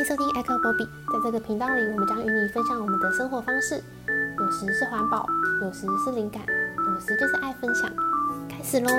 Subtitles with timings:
[0.00, 3.82] 迎收听 Echo Bobby，在这个频道里，我们将与你分享我们的生活方式，
[4.38, 5.26] 有时是环保，
[5.60, 7.90] 有时是灵感，有时就是爱分享。
[8.48, 8.90] 开始喽！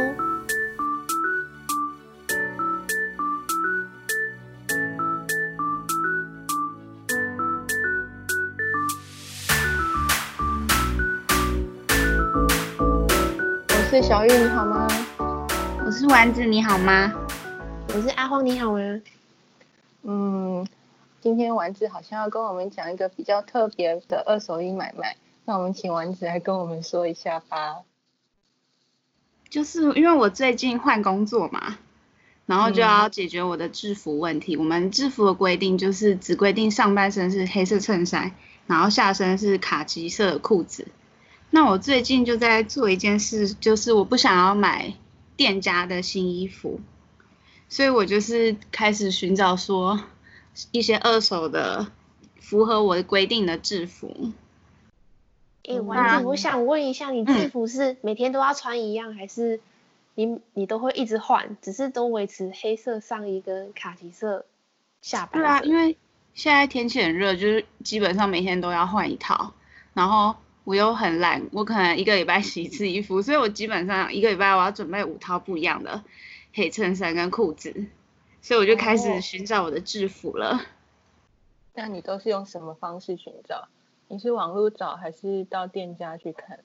[13.70, 14.88] 我是小玉，你好吗？
[15.84, 17.12] 我是丸子，你好吗？
[17.88, 18.80] 我是阿荒，你好吗？
[20.04, 20.68] 嗯，
[21.22, 27.84] 今天丸子好像要跟我们讲一个比较特别的二手衣买卖，那我们请丸子来跟我们说一下吧。
[29.48, 31.78] 就是因为我最近换工作嘛，
[32.48, 34.58] 然后就要解决我的制服问题。
[34.58, 38.32] 我们制服的规定就是只规定上半身是黑色衬衫，
[38.66, 40.88] 然后下身是卡其色裤子。
[41.52, 44.96] 那我最近就在做一件事，就是我不想要买
[45.38, 46.80] 店家的新衣服。
[47.70, 50.02] 所以我就是开始寻找说
[50.72, 51.88] 一些二手的
[52.40, 54.32] 符合我的规定的制服。
[55.64, 59.60] 哎、欸，丸子，我想问一下，你制服是每天都要穿一样，嗯、还是
[60.16, 64.46] 你你都会一直换，只是都维持黑色上衣跟卡其色
[65.02, 65.40] 下摆？
[65.40, 65.96] 对啊，因为
[66.34, 69.54] 现在天气很热，就是基本上每天都要换一套。
[69.94, 76.04] 然后我又很懒，我可能一个礼拜洗一次衣服，所以我基本上一个礼拜我要准备五套不一样的。
[76.54, 77.86] 黑衬衫跟裤子，
[78.42, 80.58] 所以我就开始寻找我的制服了。
[80.58, 80.60] 哦。
[81.74, 83.70] 那你都是用什么方式寻找？
[84.10, 86.60] 你是网络找还是到店家去看？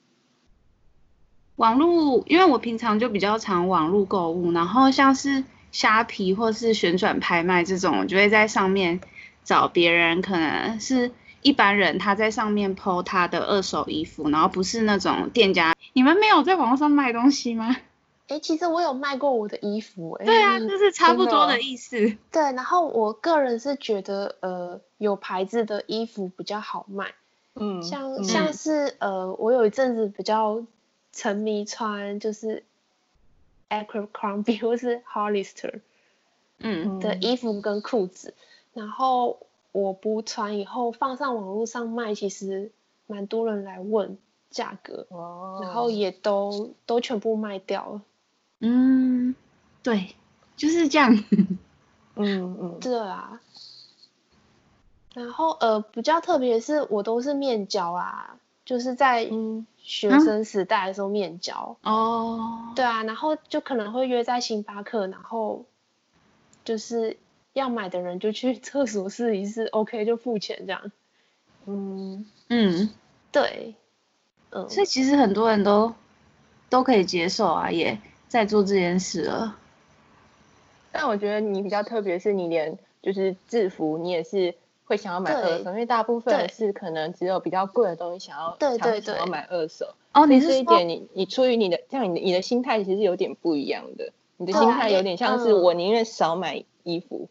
[1.55, 8.99] 网络，因为我平常就比较常网络购物，然后像是虾皮或是旋转拍卖这种，我就会在上面
[9.43, 11.09] 找别人，可能是
[11.41, 15.73] 一般人他在上面 po 他的二手衣服，然后不是那种店家。
[15.93, 17.77] 你们没有在网络上卖东西吗？
[18.27, 21.97] 哎、欸，其实我有卖过我的衣服，对啊，就是差不多的意思。
[22.29, 27.13] 对，然后我个人是觉得，呃，有牌子的衣服比较好卖。
[27.55, 30.63] 嗯，像像是呃，我有一阵子比较
[31.13, 32.63] 沉迷穿就是
[33.69, 35.79] Abercrombie 或是 Hollister，
[36.59, 38.33] 嗯的衣服跟裤子，
[38.73, 39.39] 嗯，然后
[39.71, 42.71] 我不穿以后放上网络上卖，其实
[43.07, 44.17] 蛮多人来问
[44.51, 48.01] 价格，哦，然后也都都全部卖掉了。
[48.59, 49.35] 嗯，
[49.83, 50.15] 对，
[50.55, 51.13] 就是这样。
[52.15, 53.39] 嗯嗯，对啊。
[55.13, 59.29] 然后呃，比较特别的是，我都是面交啊，就是在
[59.77, 61.77] 学生时代的时候面交。
[61.83, 62.75] 哦、嗯。
[62.75, 65.65] 对啊，然后就可能会约在星巴克，然后
[66.63, 67.17] 就是
[67.53, 70.91] 要买的人就去 厕所试一试，OK 就付钱这样。
[71.65, 72.89] 嗯嗯，
[73.31, 73.75] 对。
[74.49, 74.69] 嗯。
[74.69, 75.93] 所以其实很多人都
[76.69, 77.99] 都可以接受啊，也。
[78.27, 79.55] 在做这件事了，
[80.91, 84.53] 但我觉得你比较特别，是你连就是制服，你也是
[84.85, 89.93] 会想要买二手，因为大部分是可能只有比较贵的东西想要，对对对，想要买二手。
[90.13, 97.29] 哦，你是这一点，你你出于你的这样，你的你的心态其实有点不一样的，你的心态有点像是我宁愿少买衣服，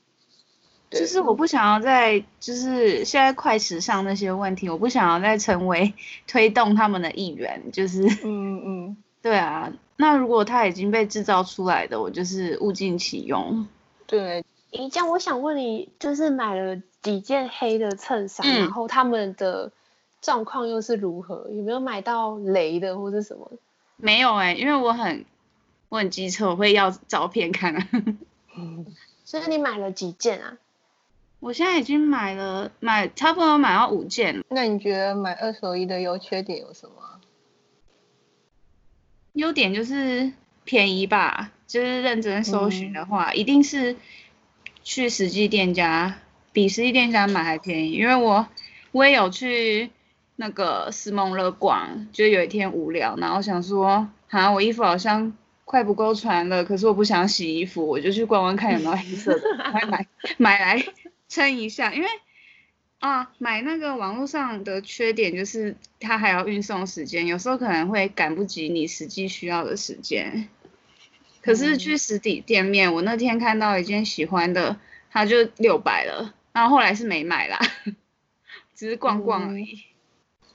[0.90, 5.92] 就是我不想要再就是现在快时尚那些问题，我不想要再成为
[6.28, 9.72] 推动他们的一员，就是嗯嗯， 对啊。
[9.96, 13.66] 那如果它已经被制造出来的，我就是物尽其用。
[14.06, 19.72] 对，咦，这样我想问你，就是买了几件黑的衬衫，嗯、然后他们的
[20.20, 21.48] 状况又是如何？
[21.50, 23.50] 有没有买到雷的或者什么？
[23.96, 25.24] 没有哎、欸，因为我很
[25.88, 27.88] 我很机车，我会要照片看啊。
[29.24, 30.58] 所以你买了几件啊？
[31.40, 34.44] 我现在已经买了买差不多买到五件。
[34.48, 37.15] 那你觉得买二手衣的优缺点有什么？
[39.36, 40.32] 优点就是
[40.64, 43.96] 便宜吧，就是认真搜寻的话，嗯、一定是
[44.82, 46.18] 去实际店家
[46.52, 47.92] 比实际店家买还便宜。
[47.92, 48.48] 因为我
[48.92, 49.90] 我也有去
[50.36, 55.32] 那个思梦乐逛，就有一天无聊，然后想说，啊，我衣服好像
[55.66, 59.42] 快不够穿了，可是我不想洗衣服，我就去逛逛看有没有黑色的，
[59.72, 60.06] 买买
[60.38, 60.84] 买来
[61.28, 62.08] 撑一下，因为。
[62.98, 70.48] 啊，买那个网络上的缺点就是它还要运送时间，有时候可能会赶不及你实际需要的时间。
[71.42, 74.78] 可是去实体店面，我那天看到一件喜欢的，
[75.10, 77.60] 它就六百了，然后后来是没买啦，
[78.74, 79.84] 只是逛逛而已。
[80.40, 80.48] 嗯，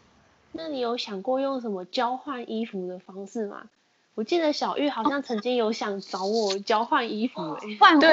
[0.51, 3.69] 那你有想过用什么交换衣服的方式吗？
[4.15, 8.07] 我记得小玉好像曾经有想找我交换衣服诶，换货。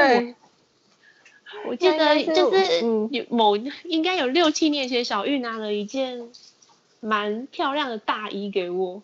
[1.67, 2.81] 我记得就是
[3.11, 6.31] 有某应该有六七年前，小玉拿了一件
[7.01, 9.03] 蛮漂亮的大衣给我，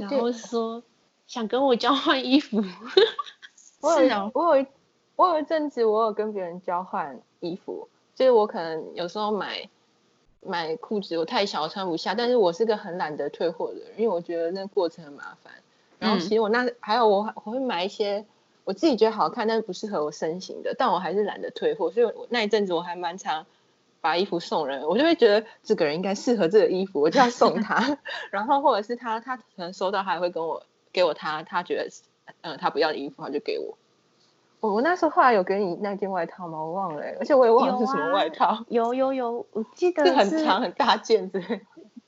[0.00, 0.82] 然后说
[1.26, 2.62] 想跟我交换衣服。
[3.80, 4.66] 我有我有
[5.16, 9.68] 我有一阵子我有跟别人交换衣服，就是我可能有时候买
[10.40, 15.52] 买裤子我太小穿不下，但是我是个很懒得退货的人，因为我觉得那过程很麻烦。
[15.98, 18.24] 然后其实我那、嗯、还有我我会买一些
[18.64, 23.46] 我自己觉得好看但是不适合我身形的，但我还是懒得退货，所以我那一阵子我还蛮常
[24.00, 27.98] 把衣服送人，我就会觉得这个人应该适合这个衣服，我就要送他。
[28.30, 30.62] 然后或者是他他可能收到还会跟我
[30.92, 31.88] 给我他他觉得
[32.40, 33.76] 嗯他不要的衣服他就给我。
[34.60, 36.58] 我我那时候后来有给你那件外套吗？
[36.58, 38.64] 我忘了、欸，而且我也忘了是什么外套。
[38.68, 41.42] 有有有，我记得是，是很长很大件子。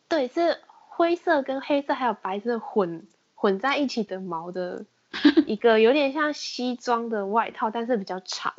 [0.09, 0.57] 对，是
[0.89, 4.87] 灰色跟黑色还有白色混混在一起的毛的
[5.47, 8.53] 一个有点像西装的外套，但是比较长，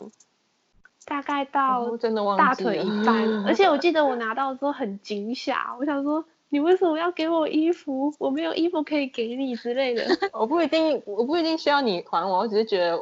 [1.05, 1.97] 大概到
[2.37, 3.27] 大腿一 半。
[3.27, 8.13] 哦、而且我记得我 拿到的时候很惊吓，我想说你为什么要给我衣服？
[8.19, 10.05] 我没有衣服可以给你之类的。
[10.33, 12.99] 我不一定，我不一定需要你还我，我只是觉得。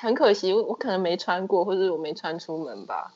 [0.00, 3.12] 很可惜，我我可能没穿过，或者我没穿出门吧。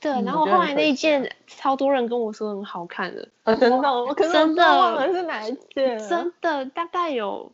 [0.00, 5.96] 对，然后后来那一件超多人跟我说很好看的，哦、真的，我可是真的忘了是哪一件。
[6.08, 7.52] 真的，大概有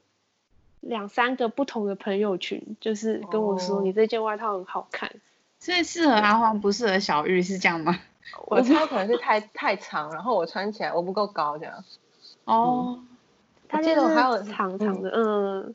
[0.81, 5.11] 两三个不同的朋友群，就是跟我说、哦、你这件外套很好看，
[5.59, 7.99] 所以适合阿黄，不适合小玉，是这样吗？
[8.47, 11.85] 我猜可能是太 太长，然后我穿起来我不够高这样。
[12.45, 12.99] 哦，
[13.69, 15.63] 他记得我还有长长的，嗯。
[15.63, 15.75] 嗯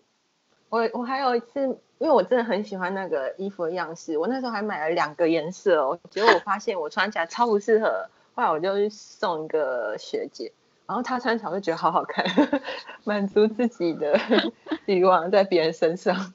[0.70, 1.62] 我我还有一次，
[2.00, 10.52] 因为我真的很喜欢那个衣服的样式，我那时候还买了两个颜色哦，结果我发现我穿起来超不适合，后来我就去送一个学姐，
[10.86, 12.26] 然后他穿起来就觉得好好看，
[13.06, 14.20] 满足自己的
[14.86, 16.34] 欲望在别人身上。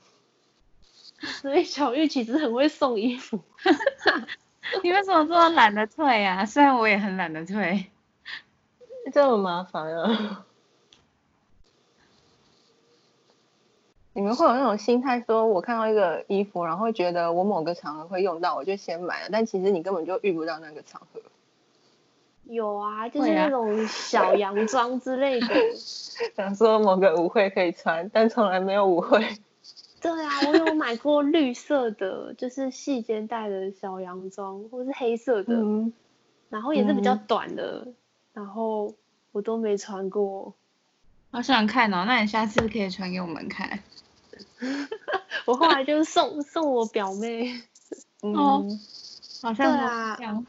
[1.40, 3.40] 所以小玉其实很会送衣服，
[4.84, 6.46] 你为什么这么懒得退呀？
[6.46, 7.86] 虽然我也很懒得退，
[9.12, 10.44] 这么麻烦啊。
[14.12, 21.20] 你们会有那种心态，说我看到一个衣服，然后会觉得我某个场合会用到，我就先买了，但其实你根本就遇不到那个场合。
[22.48, 25.46] 有啊，就是那种小洋装之类的，
[26.34, 29.20] 想说某个舞会可以穿，但从来没有舞会。
[30.00, 35.92] 对啊，我有买过绿色的，就是细肩带的小洋装，或是黑色的，嗯、
[36.48, 37.94] 然后也是比较短的，嗯、
[38.32, 38.94] 然后
[39.32, 40.54] 我都没穿过。
[41.30, 43.80] 好想看哦，那你下次可以穿给我们看。
[45.44, 47.60] 我后来就送送我表妹，
[48.22, 48.64] 嗯，哦、
[49.42, 50.44] 好像这样、啊。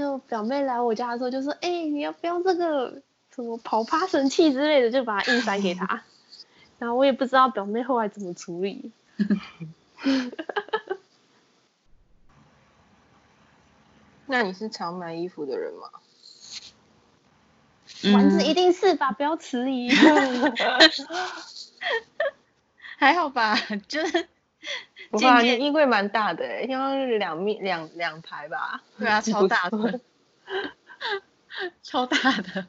[0.00, 3.02] 就表妹来我家的时候就说：“哎、欸，你要不要这个
[3.34, 6.02] 什么跑趴神器之类的？”就把它硬塞给她。
[6.78, 8.92] 然后我也不知道表妹后来怎么处理。
[14.24, 15.90] 那你是常买衣服的人吗？
[18.14, 19.90] 丸子一定是吧，不要迟疑。
[22.96, 23.54] 还好吧，
[23.86, 24.26] 就是
[25.10, 28.82] 不怕，你衣柜蛮大的哎，应该是两面两两排吧？
[28.98, 30.00] 对啊， 超大的，
[31.82, 32.66] 超大的。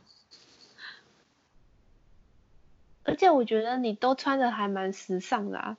[3.03, 5.77] 而且我觉得你都穿的还蛮时尚的啊。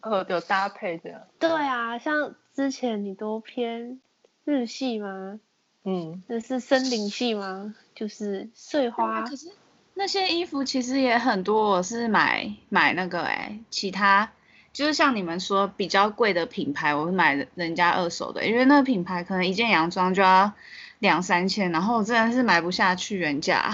[0.00, 1.28] 呃，有搭配的。
[1.38, 4.00] 对啊，像之前你都偏
[4.44, 5.40] 日系吗？
[5.84, 6.22] 嗯。
[6.26, 7.74] 那是森林系吗？
[7.94, 9.22] 就是碎花。
[9.22, 9.52] 可是。
[9.96, 14.32] 那些衣服其实也很多，我是买买那个哎、欸，其他
[14.74, 20.52] 就是像你们说比较贵的品牌，我会买人家二手的，因为那个品牌可能一件洋装就要
[20.98, 23.72] 两三千，然后我真的是买不下去原价，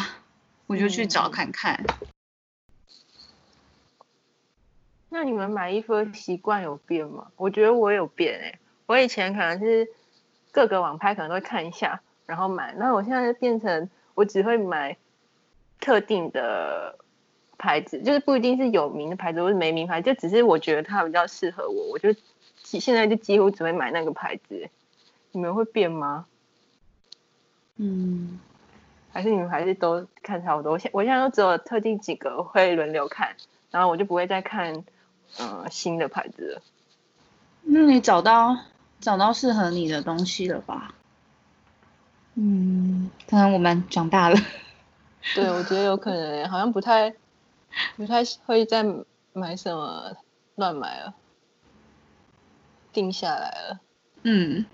[0.68, 1.82] 我就去找看看。
[1.88, 1.96] 嗯。
[5.08, 7.28] 那你们买衣服的习惯有变吗？
[7.36, 9.88] 我觉得我有变哎、欸，我以前可能是
[10.52, 14.96] 各个网拍可能都会看一下，然后买，那我现在就变成我只会买。
[15.82, 16.94] 特定的
[17.60, 22.08] 牌子，就是不一定是有名的牌子，或是没名牌，就只是我觉得它比较适合我，我就
[22.64, 24.68] 现在就几乎只会买那个牌子。
[25.32, 26.26] 你们会变吗？
[27.76, 28.40] 嗯，
[29.12, 30.72] 还是你们还是都看差不多？
[30.72, 33.36] 我现我现在都只有特定几个会轮流看，
[33.70, 34.72] 然后我就不会再看
[35.38, 36.62] 嗯、呃、新的牌子了。
[37.62, 38.56] 那你找到
[39.00, 40.94] 找到适合你的东西了吧？
[42.34, 44.36] 嗯，可能我们长大了。
[45.34, 47.14] 对，我觉得有可能，好像不太，
[47.96, 48.84] 不太会再
[49.32, 50.16] 买什么
[50.56, 51.14] 乱买了，
[52.92, 53.80] 定下来了。
[54.22, 54.66] 嗯，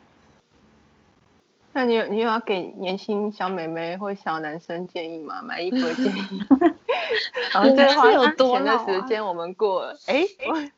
[1.73, 5.43] 那你有你有要给年轻小妹妹或小男生建议吗？
[5.43, 6.43] 买衣服的建议？
[7.53, 10.25] 好像这话有多长的时间我们过了，哎，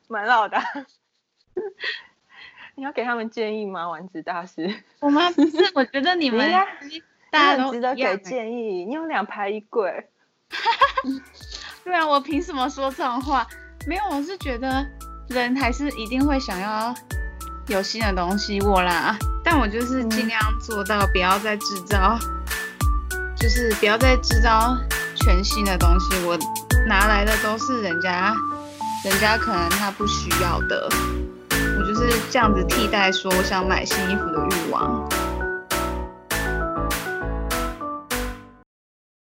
[0.07, 0.57] 蛮老的。
[2.75, 3.89] 你要给他们建议吗？
[3.89, 4.83] 丸子大师？
[4.99, 6.49] 我们不是，我觉得你们。
[7.31, 8.85] 大家都值得给建议。
[8.85, 10.09] 你有两排衣柜。
[11.89, 13.47] 对啊，我凭什么说这种话？
[13.87, 14.85] 没有，我是觉得
[15.27, 16.93] 人还是一定会想要
[17.65, 22.15] 有新的东西，我啦，但我就是尽量做到不要再制造，
[23.35, 24.77] 就是不要再制造
[25.15, 26.23] 全新的东西。
[26.27, 26.37] 我
[26.87, 28.35] 拿来的都是人家，
[29.03, 30.87] 人家可能他不需要的，
[31.49, 35.09] 我就是这样子替代说我想买新衣服的欲望。